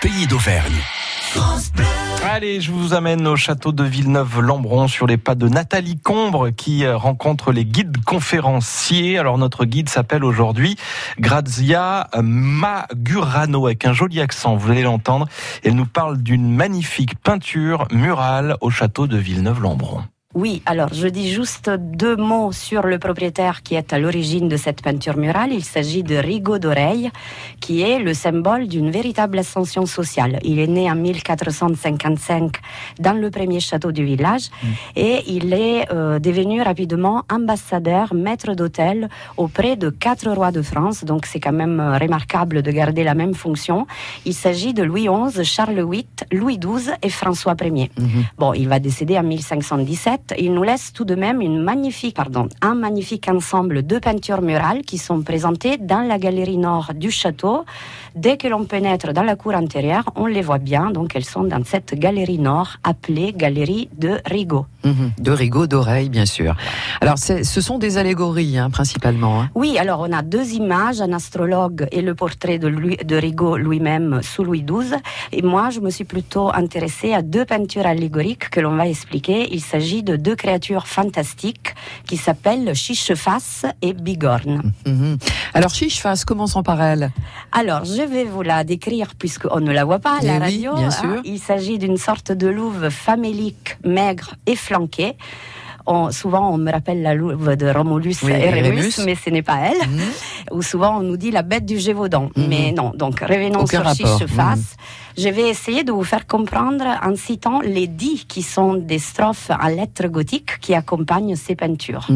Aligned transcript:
Pays 0.00 0.26
d'Auvergne. 0.26 0.74
Allez, 2.24 2.60
je 2.60 2.72
vous 2.72 2.92
amène 2.92 3.24
au 3.28 3.36
château 3.36 3.70
de 3.70 3.84
Villeneuve-Lambron 3.84 4.88
sur 4.88 5.06
les 5.06 5.16
pas 5.16 5.36
de 5.36 5.48
Nathalie 5.48 5.96
Combre 5.96 6.50
qui 6.50 6.84
euh, 6.84 6.96
rencontre 6.96 7.52
les 7.52 7.64
guides 7.64 8.02
conférenciers. 8.04 9.16
Alors 9.16 9.38
notre 9.38 9.64
guide 9.64 9.88
s'appelle 9.88 10.24
aujourd'hui 10.24 10.76
Grazia 11.20 12.08
Magurano 12.20 13.66
avec 13.66 13.84
un 13.84 13.92
joli 13.92 14.20
accent, 14.20 14.56
vous 14.56 14.72
allez 14.72 14.82
l'entendre. 14.82 15.28
Elle 15.62 15.76
nous 15.76 15.86
parle 15.86 16.20
d'une 16.20 16.52
magnifique 16.52 17.16
peinture 17.20 17.86
murale 17.92 18.56
au 18.60 18.70
château 18.70 19.06
de 19.06 19.16
Villeneuve-Lambron. 19.16 20.02
Oui, 20.34 20.62
alors 20.66 20.92
je 20.92 21.06
dis 21.06 21.30
juste 21.30 21.70
deux 21.70 22.16
mots 22.16 22.50
sur 22.50 22.82
le 22.88 22.98
propriétaire 22.98 23.62
qui 23.62 23.76
est 23.76 23.92
à 23.92 24.00
l'origine 24.00 24.48
de 24.48 24.56
cette 24.56 24.82
peinture 24.82 25.16
murale. 25.16 25.52
Il 25.52 25.62
s'agit 25.62 26.02
de 26.02 26.16
Rigaud 26.16 26.58
d'Oreille, 26.58 27.10
qui 27.60 27.82
est 27.82 28.00
le 28.00 28.14
symbole 28.14 28.66
d'une 28.66 28.90
véritable 28.90 29.38
ascension 29.38 29.86
sociale. 29.86 30.40
Il 30.42 30.58
est 30.58 30.66
né 30.66 30.90
en 30.90 30.96
1455 30.96 32.56
dans 32.98 33.12
le 33.12 33.30
premier 33.30 33.60
château 33.60 33.92
du 33.92 34.04
village 34.04 34.50
mm. 34.50 34.66
et 34.96 35.22
il 35.28 35.52
est 35.52 35.92
euh, 35.92 36.18
devenu 36.18 36.62
rapidement 36.62 37.22
ambassadeur, 37.30 38.12
maître 38.12 38.54
d'hôtel 38.54 39.08
auprès 39.36 39.76
de 39.76 39.88
quatre 39.88 40.28
rois 40.32 40.50
de 40.50 40.62
France. 40.62 41.04
Donc 41.04 41.26
c'est 41.26 41.38
quand 41.38 41.52
même 41.52 41.78
euh, 41.78 41.96
remarquable 41.96 42.62
de 42.62 42.72
garder 42.72 43.04
la 43.04 43.14
même 43.14 43.34
fonction. 43.34 43.86
Il 44.24 44.34
s'agit 44.34 44.74
de 44.74 44.82
Louis 44.82 45.06
XI, 45.06 45.44
Charles 45.44 45.88
VIII, 45.88 46.06
Louis 46.32 46.58
XII 46.58 46.90
et 47.02 47.08
François 47.08 47.54
Ier. 47.62 47.92
Mm-hmm. 47.96 48.24
Bon, 48.36 48.52
il 48.52 48.68
va 48.68 48.80
décéder 48.80 49.16
en 49.16 49.22
1517 49.22 50.23
il 50.38 50.54
nous 50.54 50.62
laisse 50.62 50.92
tout 50.92 51.04
de 51.04 51.14
même 51.14 51.40
une 51.40 51.62
magnifique, 51.62 52.16
pardon, 52.16 52.48
un 52.62 52.74
magnifique 52.74 53.28
ensemble 53.28 53.86
de 53.86 53.98
peintures 53.98 54.40
murales 54.40 54.82
qui 54.82 54.98
sont 54.98 55.22
présentées 55.22 55.76
dans 55.76 56.00
la 56.00 56.18
galerie 56.18 56.56
nord 56.56 56.92
du 56.94 57.10
château. 57.10 57.64
Dès 58.14 58.36
que 58.36 58.46
l'on 58.46 58.64
pénètre 58.64 59.12
dans 59.12 59.24
la 59.24 59.34
cour 59.34 59.54
intérieure, 59.54 60.04
on 60.14 60.26
les 60.26 60.40
voit 60.40 60.58
bien. 60.58 60.90
Donc 60.90 61.16
elles 61.16 61.24
sont 61.24 61.44
dans 61.44 61.64
cette 61.64 61.94
galerie 61.94 62.38
nord 62.38 62.76
appelée 62.84 63.32
galerie 63.32 63.88
de 63.96 64.20
Rigaud. 64.24 64.66
Mhm. 64.84 65.12
de 65.18 65.30
Rigaud 65.30 65.66
d'oreille, 65.66 66.08
bien 66.10 66.26
sûr. 66.26 66.54
Alors 67.00 67.18
ce 67.18 67.60
sont 67.60 67.78
des 67.78 67.98
allégories 67.98 68.58
hein, 68.58 68.70
principalement. 68.70 69.42
Hein. 69.42 69.50
Oui, 69.54 69.78
alors 69.78 70.00
on 70.00 70.12
a 70.12 70.22
deux 70.22 70.52
images, 70.52 71.00
un 71.00 71.12
astrologue 71.12 71.86
et 71.90 72.02
le 72.02 72.14
portrait 72.14 72.58
de, 72.58 72.68
de 72.68 73.16
Rigaud 73.16 73.56
lui-même 73.56 74.20
sous 74.22 74.44
Louis 74.44 74.62
XII. 74.62 74.94
Et 75.32 75.42
moi, 75.42 75.70
je 75.70 75.80
me 75.80 75.90
suis 75.90 76.04
plutôt 76.04 76.54
intéressée 76.54 77.12
à 77.14 77.22
deux 77.22 77.44
peintures 77.44 77.86
allégoriques 77.86 78.50
que 78.50 78.60
l'on 78.60 78.76
va 78.76 78.86
expliquer. 78.86 79.48
Il 79.52 79.60
s'agit 79.60 80.02
de 80.02 80.13
deux 80.16 80.36
créatures 80.36 80.86
fantastiques 80.86 81.74
qui 82.06 82.16
s'appellent 82.16 82.74
Chicheface 82.74 83.66
et 83.82 83.92
Bigorne. 83.92 84.72
Mhm. 84.86 85.18
Alors 85.54 85.70
Chicheface, 85.70 86.24
commençons 86.24 86.62
par 86.62 86.82
elle. 86.82 87.10
Alors 87.52 87.84
je 87.84 88.02
vais 88.02 88.24
vous 88.24 88.42
la 88.42 88.64
décrire 88.64 89.14
puisqu'on 89.18 89.60
ne 89.60 89.72
la 89.72 89.84
voit 89.84 89.98
pas 89.98 90.18
à 90.20 90.22
la 90.22 90.36
eh 90.36 90.38
radio. 90.38 90.74
bien 90.74 90.90
sûr. 90.90 91.20
Il 91.24 91.38
s'agit 91.38 91.78
d'une 91.78 91.96
sorte 91.96 92.32
de 92.32 92.48
louve 92.48 92.90
famélique, 92.90 93.76
maigre 93.84 94.34
et 94.46 94.56
flanquée 94.56 95.16
souvent 96.10 96.52
on 96.52 96.58
me 96.58 96.70
rappelle 96.70 97.02
la 97.02 97.14
louve 97.14 97.56
de 97.56 97.66
Romulus 97.66 98.16
et 98.28 98.50
Rémus, 98.50 98.98
mais 99.04 99.14
ce 99.14 99.30
n'est 99.30 99.42
pas 99.42 99.58
elle. 99.70 99.88
Mhm. 99.88 100.00
Ou 100.50 100.62
souvent 100.62 100.98
on 100.98 101.02
nous 101.02 101.16
dit 101.16 101.30
la 101.30 101.42
bête 101.42 101.66
du 101.66 101.78
Gévaudan. 101.78 102.30
Mhm. 102.36 102.46
Mais 102.48 102.72
non, 102.72 102.92
donc 102.94 103.20
revenons 103.20 103.66
sur 103.66 103.84
Chicheface. 103.94 104.58
Mhm. 104.58 104.84
Je 105.16 105.28
vais 105.28 105.48
essayer 105.48 105.84
de 105.84 105.92
vous 105.92 106.02
faire 106.02 106.26
comprendre 106.26 106.84
en 107.02 107.14
citant 107.14 107.60
les 107.60 107.86
dix 107.86 108.24
qui 108.26 108.42
sont 108.42 108.74
des 108.74 108.98
strophes 108.98 109.50
en 109.50 109.68
lettres 109.68 110.08
gothiques 110.08 110.58
qui 110.60 110.74
accompagnent 110.74 111.36
ces 111.36 111.54
peintures. 111.54 112.08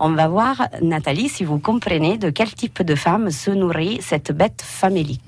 On 0.00 0.10
va 0.10 0.26
voir, 0.26 0.68
Nathalie, 0.82 1.28
si 1.28 1.44
vous 1.44 1.60
comprenez 1.60 2.18
de 2.18 2.30
quel 2.30 2.52
type 2.52 2.82
de 2.82 2.96
femme 2.96 3.30
se 3.30 3.52
nourrit 3.52 4.00
cette 4.02 4.32
bête 4.32 4.62
famélique. 4.64 5.22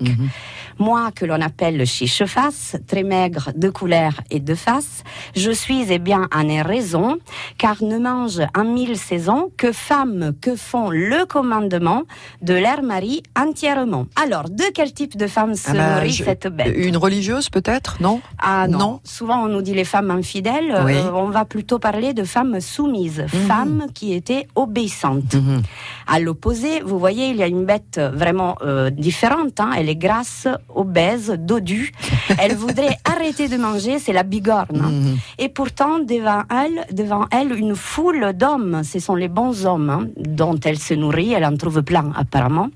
Moi, 0.79 1.11
que 1.15 1.25
l'on 1.25 1.39
appelle 1.39 1.85
chicheface, 1.85 2.75
très 2.87 3.03
maigre 3.03 3.51
de 3.55 3.69
couleur 3.69 4.13
et 4.29 4.39
de 4.39 4.55
face, 4.55 5.03
je 5.35 5.51
suis 5.51 5.83
et 5.83 5.93
eh 5.93 5.99
bien 5.99 6.27
en 6.33 6.63
raison, 6.63 7.17
car 7.57 7.83
ne 7.83 7.97
mange 7.97 8.41
en 8.57 8.63
mille 8.63 8.97
saisons 8.97 9.51
que 9.55 9.71
femmes 9.71 10.33
que 10.41 10.55
font 10.55 10.89
le 10.89 11.25
commandement 11.25 12.03
de 12.43 12.53
leur 12.53 12.83
mari 12.83 13.23
entièrement. 13.39 14.05
Alors, 14.21 14.49
de 14.49 14.65
quel 14.73 14.93
type 14.93 15.17
de 15.17 15.27
femme 15.27 15.55
se 15.55 15.71
ah 15.71 15.73
bah, 15.73 15.95
nourrit 15.95 16.13
cette 16.13 16.47
bête 16.47 16.73
Une 16.75 16.97
religieuse 16.97 17.49
peut-être, 17.49 17.97
non? 18.01 18.21
Ah 18.37 18.67
non. 18.67 18.99
Souvent 19.03 19.43
on 19.45 19.47
nous 19.47 19.61
dit 19.61 19.73
les 19.73 19.85
femmes 19.85 20.11
infidèles, 20.11 20.71
euh, 20.71 21.11
on 21.13 21.29
va 21.29 21.45
plutôt 21.45 21.79
parler 21.79 22.13
de 22.13 22.23
femmes 22.23 22.59
soumises, 22.59 23.21
mhm. 23.21 23.47
femmes 23.47 23.85
qui 23.93 24.13
étaient 24.13 24.47
obéissantes. 24.55 25.35
Mhm. 25.35 25.63
À 26.07 26.19
l'opposé, 26.19 26.81
vous 26.81 26.99
voyez, 26.99 27.29
il 27.29 27.37
y 27.37 27.43
a 27.43 27.47
une 27.47 27.65
bête 27.65 27.99
vraiment 28.13 28.55
euh, 28.61 28.89
différente, 28.89 29.59
hein. 29.59 29.71
elle 29.77 29.89
est 29.89 29.95
grasse, 29.95 30.47
obèse, 30.73 31.35
dodue. 31.39 31.93
Elle 32.37 32.55
voudrait 32.55 32.97
arrêter 33.05 33.47
de 33.47 33.57
manger, 33.57 33.99
c'est 33.99 34.13
la 34.13 34.23
bigorne. 34.23 34.81
Mhm. 34.81 35.17
Et 35.39 35.49
pourtant, 35.49 35.99
devant 35.99 36.43
elle, 36.49 36.85
devant 36.95 37.25
elle, 37.31 37.51
une 37.57 37.75
foule 37.75 38.33
d'hommes, 38.33 38.83
ce 38.83 38.99
sont 38.99 39.15
les 39.15 39.27
bons 39.27 39.65
hommes 39.65 39.89
hein, 39.89 40.07
dont 40.17 40.59
elle 40.63 40.79
se 40.79 40.93
nourrit, 40.93 41.33
elle 41.33 41.45
en 41.45 41.55
trouve 41.55 41.81
plein 41.83 42.11
apparemment. 42.15 42.69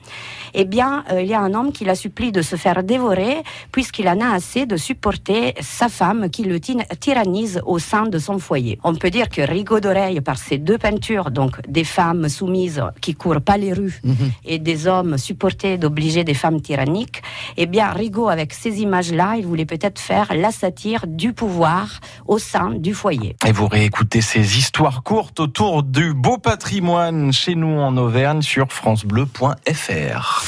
Eh 0.53 0.65
bien, 0.65 1.03
euh, 1.11 1.21
il 1.21 1.27
y 1.27 1.33
a 1.33 1.41
un 1.41 1.53
homme 1.53 1.71
qui 1.71 1.85
la 1.85 1.95
supplie 1.95 2.31
de 2.31 2.41
se 2.41 2.55
faire 2.55 2.83
dévorer 2.83 3.43
puisqu'il 3.71 4.07
en 4.07 4.19
a 4.21 4.33
assez 4.33 4.65
de 4.65 4.77
supporter 4.77 5.53
sa 5.61 5.89
femme 5.89 6.29
qui 6.29 6.43
le 6.43 6.59
tyrannise 6.59 7.61
au 7.65 7.79
sein 7.79 8.05
de 8.07 8.17
son 8.17 8.39
foyer. 8.39 8.79
On 8.83 8.95
peut 8.95 9.09
dire 9.09 9.29
que 9.29 9.41
Rigaud 9.41 9.79
d'oreille, 9.79 10.21
par 10.21 10.37
ces 10.37 10.57
deux 10.57 10.77
peintures, 10.77 11.31
donc 11.31 11.61
des 11.67 11.83
femmes 11.83 12.29
soumises 12.29 12.81
qui 13.01 13.15
courent 13.15 13.41
pas 13.41 13.57
les 13.57 13.73
rues 13.73 13.99
mhm. 14.03 14.31
et 14.45 14.59
des 14.59 14.87
hommes 14.87 15.17
supportés 15.17 15.77
d'obliger 15.77 16.23
des 16.23 16.33
femmes 16.33 16.61
tyranniques, 16.61 17.21
eh 17.57 17.65
bien, 17.65 17.91
Rigaud, 17.91 18.29
avec 18.29 18.53
ces 18.53 18.81
images-là, 18.81 19.36
il 19.37 19.45
voulait 19.45 19.65
peut-être 19.65 19.99
faire 19.99 20.33
la 20.33 20.51
satire 20.51 21.05
du 21.07 21.33
pouvoir 21.33 21.99
au 22.27 22.37
sein 22.39 22.71
du 22.71 22.93
foyer. 22.93 23.35
Et 23.45 23.51
vous 23.51 23.67
réécoutez 23.67 24.21
ces 24.21 24.57
histoires 24.57 25.03
courtes 25.03 25.39
autour 25.39 25.83
du 25.83 26.13
beau 26.13 26.37
patrimoine 26.37 27.31
chez 27.31 27.55
nous 27.55 27.79
en 27.79 27.95
Auvergne 27.97 28.41
sur 28.41 28.71
francebleu.fr. 28.71 30.45